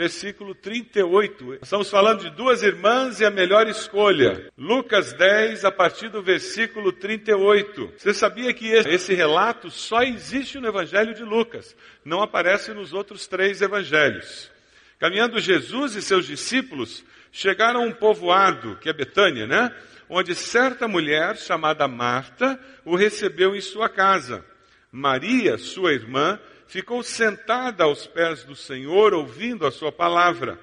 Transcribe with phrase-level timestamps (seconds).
[0.00, 1.58] versículo 38.
[1.60, 4.50] Estamos falando de duas irmãs e a melhor escolha.
[4.56, 7.92] Lucas 10, a partir do versículo 38.
[7.98, 13.26] Você sabia que esse relato só existe no Evangelho de Lucas, não aparece nos outros
[13.26, 14.50] três evangelhos.
[14.98, 19.70] Caminhando Jesus e seus discípulos chegaram a um povoado, que é Betânia, né?
[20.08, 24.42] Onde certa mulher chamada Marta o recebeu em sua casa.
[24.90, 30.56] Maria, sua irmã, ficou sentada aos pés do Senhor, ouvindo a sua palavra.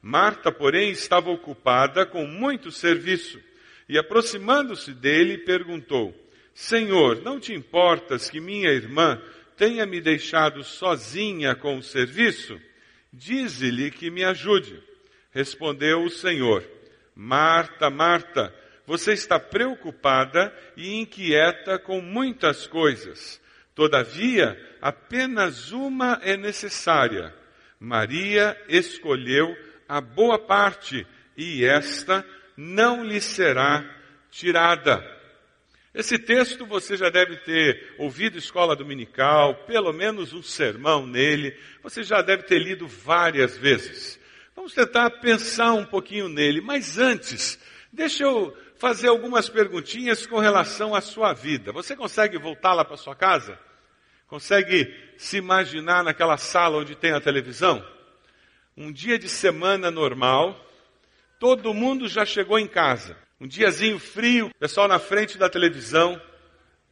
[0.00, 3.40] Marta, porém, estava ocupada com muito serviço
[3.88, 6.14] e, aproximando-se dele, perguntou:
[6.54, 9.20] Senhor, não te importas que minha irmã
[9.56, 12.60] tenha me deixado sozinha com o serviço?
[13.12, 14.80] Dize-lhe que me ajude.
[15.32, 16.64] Respondeu o Senhor:
[17.16, 18.54] Marta, Marta,
[18.86, 23.40] você está preocupada e inquieta com muitas coisas.
[23.78, 27.32] Todavia, apenas uma é necessária.
[27.78, 29.56] Maria escolheu
[29.88, 33.88] a boa parte e esta não lhe será
[34.32, 35.00] tirada.
[35.94, 42.02] Esse texto você já deve ter ouvido escola dominical, pelo menos um sermão nele, você
[42.02, 44.18] já deve ter lido várias vezes.
[44.56, 47.56] Vamos tentar pensar um pouquinho nele, mas antes,
[47.92, 51.70] deixa eu fazer algumas perguntinhas com relação à sua vida.
[51.70, 53.67] Você consegue voltar lá para sua casa?
[54.28, 57.82] Consegue se imaginar naquela sala onde tem a televisão?
[58.76, 60.54] Um dia de semana normal,
[61.40, 63.16] todo mundo já chegou em casa.
[63.40, 66.20] Um diazinho frio, pessoal na frente da televisão.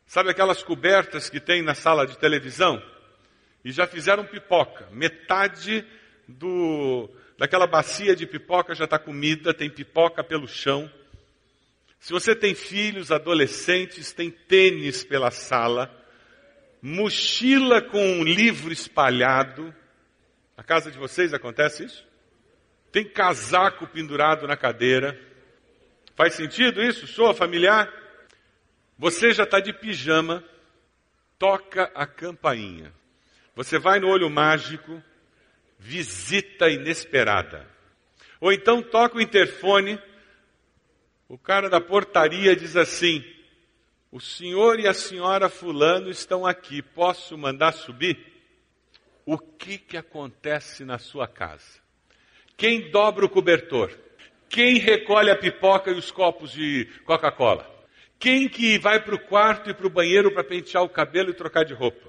[0.07, 2.83] Sabe aquelas cobertas que tem na sala de televisão?
[3.63, 4.89] E já fizeram pipoca.
[4.91, 5.87] Metade
[6.27, 10.91] do, daquela bacia de pipoca já está comida, tem pipoca pelo chão.
[12.01, 16.06] Se você tem filhos, adolescentes, tem tênis pela sala
[16.87, 19.75] mochila com um livro espalhado.
[20.57, 22.07] Na casa de vocês acontece isso?
[22.93, 25.21] Tem casaco pendurado na cadeira.
[26.15, 27.09] Faz sentido isso?
[27.09, 27.93] Soa familiar?
[28.97, 30.45] Você já está de pijama,
[31.41, 32.93] toca a campainha.
[33.57, 35.03] Você vai no olho mágico,
[35.81, 37.67] visita inesperada.
[38.41, 40.01] Ou então toca o interfone,
[41.29, 43.25] o cara da portaria diz assim:
[44.17, 48.19] o senhor e a senhora Fulano estão aqui, posso mandar subir?
[49.27, 51.83] O que, que acontece na sua casa?
[52.57, 53.93] Quem dobra o cobertor?
[54.49, 57.71] Quem recolhe a pipoca e os copos de Coca-Cola?
[58.19, 61.35] Quem que vai para o quarto e para o banheiro para pentear o cabelo e
[61.35, 62.09] trocar de roupa?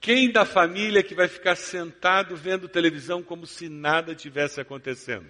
[0.00, 5.26] Quem da família que vai ficar sentado vendo televisão como se nada tivesse acontecendo?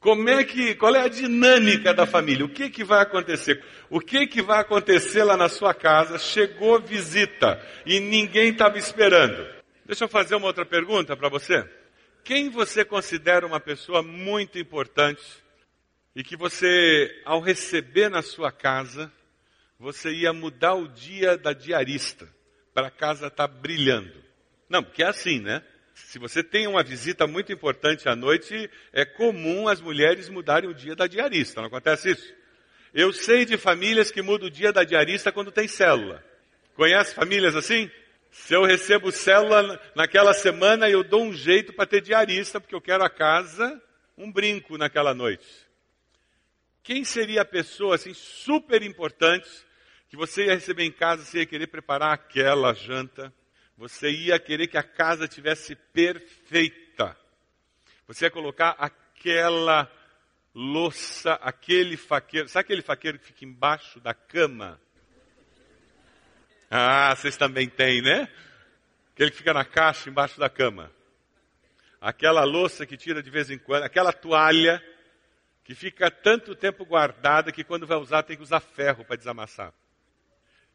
[0.00, 2.46] Como é que, qual é a dinâmica da família?
[2.46, 3.62] O que que vai acontecer?
[3.90, 6.18] O que que vai acontecer lá na sua casa?
[6.18, 9.46] Chegou visita e ninguém estava esperando.
[9.84, 11.68] Deixa eu fazer uma outra pergunta para você.
[12.24, 15.22] Quem você considera uma pessoa muito importante
[16.16, 19.12] e que você, ao receber na sua casa,
[19.78, 22.26] você ia mudar o dia da diarista
[22.72, 24.24] para a casa estar tá brilhando?
[24.66, 25.62] Não, porque é assim, né?
[26.06, 30.74] Se você tem uma visita muito importante à noite, é comum as mulheres mudarem o
[30.74, 32.34] dia da diarista, não acontece isso?
[32.92, 36.24] Eu sei de famílias que mudam o dia da diarista quando tem célula.
[36.74, 37.88] Conhece famílias assim?
[38.30, 42.80] Se eu recebo célula naquela semana, eu dou um jeito para ter diarista, porque eu
[42.80, 43.80] quero a casa,
[44.16, 45.46] um brinco naquela noite.
[46.82, 49.48] Quem seria a pessoa assim super importante
[50.08, 53.32] que você ia receber em casa, você ia querer preparar aquela janta?
[53.80, 57.16] Você ia querer que a casa tivesse perfeita.
[58.06, 59.90] Você ia colocar aquela
[60.54, 62.46] louça, aquele faqueiro.
[62.46, 64.78] Sabe aquele faqueiro que fica embaixo da cama?
[66.70, 68.28] Ah, vocês também têm, né?
[69.14, 70.92] Aquele que fica na caixa embaixo da cama.
[72.02, 74.84] Aquela louça que tira de vez em quando, aquela toalha
[75.64, 79.72] que fica tanto tempo guardada que quando vai usar tem que usar ferro para desamassar.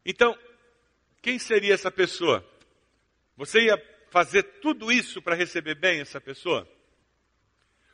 [0.04, 0.36] Então,
[1.22, 2.44] quem seria essa pessoa?
[3.36, 3.76] Você ia
[4.10, 6.66] fazer tudo isso para receber bem essa pessoa?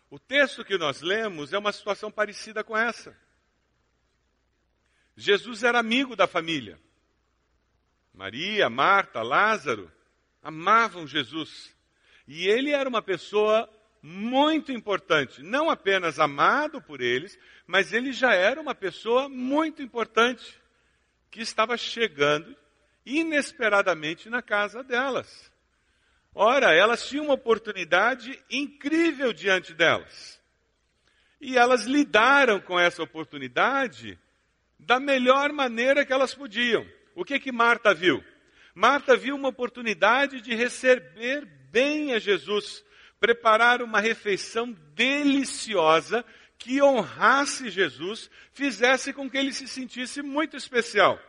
[0.08, 3.16] O texto que nós lemos é uma situação parecida com essa.
[5.16, 6.78] Jesus era amigo da família.
[8.14, 9.90] Maria, Marta, Lázaro
[10.42, 11.74] amavam Jesus.
[12.26, 13.68] E ele era uma pessoa
[14.02, 20.60] muito importante, não apenas amado por eles, mas ele já era uma pessoa muito importante.
[21.30, 22.54] que estava chegando
[23.04, 25.50] inesperadamente na casa delas.
[26.34, 30.40] Ora, elas tinham uma oportunidade incrível diante delas.
[31.40, 34.18] E elas lidaram com essa oportunidade
[34.78, 36.86] da melhor maneira que elas podiam.
[37.14, 38.24] O que que Marta viu?
[38.74, 42.82] Marta viu uma oportunidade de receber bem a Jesus,
[43.20, 46.24] preparar uma refeição deliciosa
[46.58, 51.20] que honrasse Jesus, fizesse com que ele se sentisse muito especial.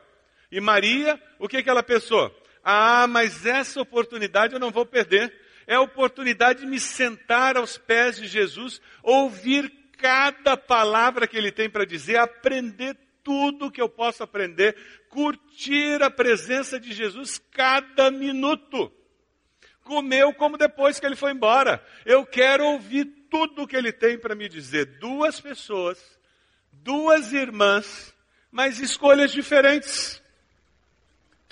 [0.53, 2.31] E Maria, o que, que ela pensou?
[2.63, 5.33] Ah, mas essa oportunidade eu não vou perder.
[5.65, 11.51] É a oportunidade de me sentar aos pés de Jesus, ouvir cada palavra que ele
[11.51, 14.75] tem para dizer, aprender tudo que eu posso aprender,
[15.09, 18.93] curtir a presença de Jesus cada minuto.
[19.81, 21.83] Comeu como depois que ele foi embora.
[22.05, 24.99] Eu quero ouvir tudo que ele tem para me dizer.
[24.99, 25.99] Duas pessoas,
[26.71, 28.13] duas irmãs,
[28.51, 30.21] mas escolhas diferentes.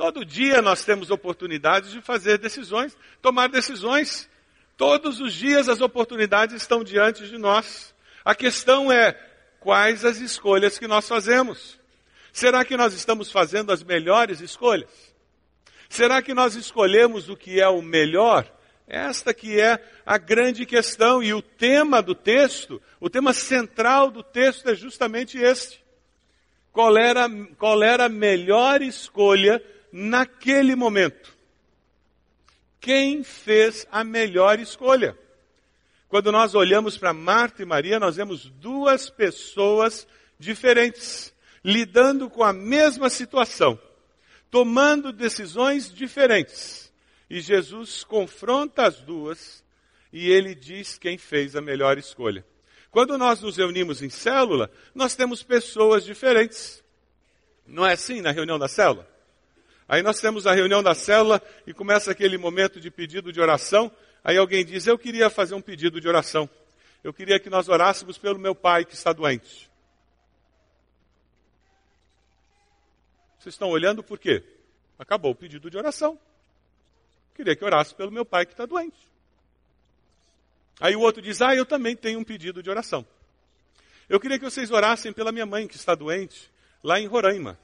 [0.01, 4.27] Todo dia nós temos oportunidades de fazer decisões, tomar decisões.
[4.75, 7.93] Todos os dias as oportunidades estão diante de nós.
[8.25, 9.13] A questão é
[9.59, 11.79] quais as escolhas que nós fazemos.
[12.33, 14.89] Será que nós estamos fazendo as melhores escolhas?
[15.87, 18.51] Será que nós escolhemos o que é o melhor?
[18.87, 24.23] Esta que é a grande questão e o tema do texto, o tema central do
[24.23, 25.79] texto é justamente este.
[26.71, 31.35] Qual era, qual era a melhor escolha naquele momento?
[32.79, 35.17] Quem fez a melhor escolha?
[36.07, 40.07] Quando nós olhamos para Marta e Maria, nós vemos duas pessoas
[40.37, 41.33] diferentes
[41.63, 43.79] lidando com a mesma situação,
[44.49, 46.91] tomando decisões diferentes.
[47.29, 49.63] E Jesus confronta as duas
[50.11, 52.45] e ele diz quem fez a melhor escolha.
[52.89, 56.83] Quando nós nos reunimos em célula, nós temos pessoas diferentes.
[57.65, 59.07] Não é assim na reunião da célula?
[59.91, 63.91] Aí nós temos a reunião da célula e começa aquele momento de pedido de oração.
[64.23, 66.49] Aí alguém diz: Eu queria fazer um pedido de oração.
[67.03, 69.69] Eu queria que nós orássemos pelo meu pai que está doente.
[73.37, 74.41] Vocês estão olhando por quê?
[74.97, 76.17] Acabou o pedido de oração.
[77.35, 79.11] Queria que orasse pelo meu pai que está doente.
[80.79, 83.05] Aí o outro diz: Ah, eu também tenho um pedido de oração.
[84.07, 86.49] Eu queria que vocês orassem pela minha mãe que está doente,
[86.81, 87.59] lá em Roraima.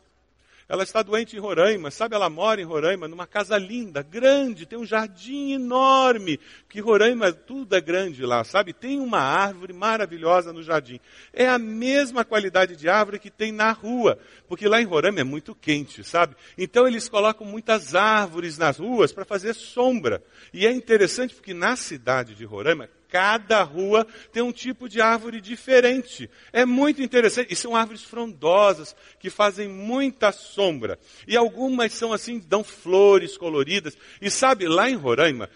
[0.69, 2.13] Ela está doente em Roraima, sabe?
[2.13, 7.73] Ela mora em Roraima, numa casa linda, grande, tem um jardim enorme, que Roraima tudo
[7.73, 8.73] é grande lá, sabe?
[8.73, 10.99] Tem uma árvore maravilhosa no jardim.
[11.31, 15.23] É a mesma qualidade de árvore que tem na rua, porque lá em Roraima é
[15.23, 16.35] muito quente, sabe?
[16.57, 20.21] Então eles colocam muitas árvores nas ruas para fazer sombra.
[20.53, 25.39] E é interessante porque na cidade de Roraima, Cada rua tem um tipo de árvore
[25.39, 26.29] diferente.
[26.51, 27.53] É muito interessante.
[27.53, 30.99] E são árvores frondosas, que fazem muita sombra.
[31.25, 33.97] E algumas são assim, dão flores coloridas.
[34.21, 35.49] E sabe, lá em Roraima,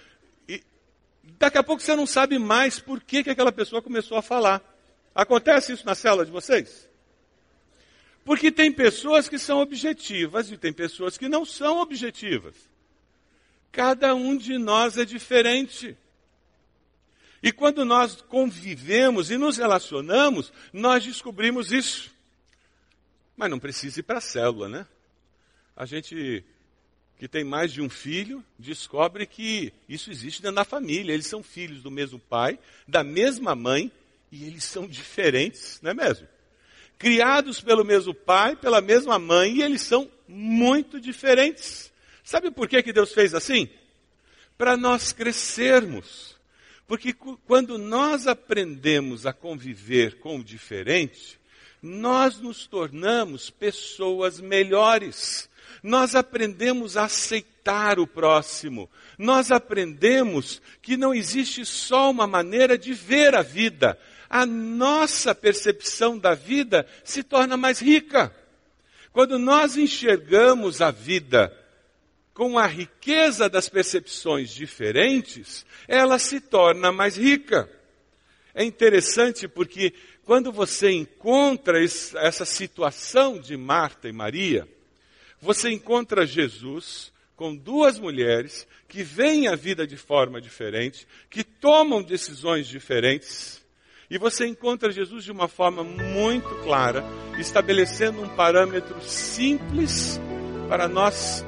[0.47, 0.63] e
[1.37, 4.61] daqui a pouco você não sabe mais por que, que aquela pessoa começou a falar.
[5.13, 6.89] Acontece isso na célula de vocês?
[8.23, 12.55] Porque tem pessoas que são objetivas e tem pessoas que não são objetivas.
[13.71, 15.97] Cada um de nós é diferente.
[17.43, 22.11] E quando nós convivemos e nos relacionamos, nós descobrimos isso.
[23.35, 24.85] Mas não precisa ir para a célula, né?
[25.75, 26.45] A gente
[27.17, 31.13] que tem mais de um filho descobre que isso existe dentro da família.
[31.13, 32.57] Eles são filhos do mesmo pai,
[32.87, 33.91] da mesma mãe,
[34.31, 36.27] e eles são diferentes, não é mesmo?
[36.97, 41.91] Criados pelo mesmo pai, pela mesma mãe, e eles são muito diferentes.
[42.23, 43.69] Sabe por que, que Deus fez assim?
[44.57, 46.35] Para nós crescermos
[46.91, 47.13] porque
[47.47, 51.39] quando nós aprendemos a conviver com o diferente,
[51.81, 55.49] nós nos tornamos pessoas melhores.
[55.81, 58.89] Nós aprendemos a aceitar o próximo.
[59.17, 63.97] Nós aprendemos que não existe só uma maneira de ver a vida.
[64.29, 68.35] A nossa percepção da vida se torna mais rica.
[69.13, 71.57] Quando nós enxergamos a vida
[72.41, 77.69] com a riqueza das percepções diferentes, ela se torna mais rica.
[78.51, 79.93] É interessante porque
[80.25, 84.67] quando você encontra essa situação de Marta e Maria,
[85.39, 92.01] você encontra Jesus com duas mulheres que veem a vida de forma diferente, que tomam
[92.01, 93.63] decisões diferentes,
[94.09, 97.03] e você encontra Jesus de uma forma muito clara,
[97.37, 100.19] estabelecendo um parâmetro simples
[100.67, 101.45] para nós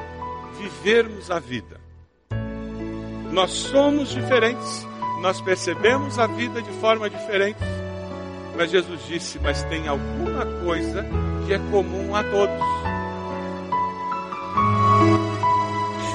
[0.54, 1.80] vivermos a vida.
[3.32, 4.88] Nós somos diferentes,
[5.22, 7.60] nós percebemos a vida de forma diferente,
[8.56, 11.06] mas Jesus disse: Mas tem alguma coisa
[11.46, 12.93] que é comum a todos.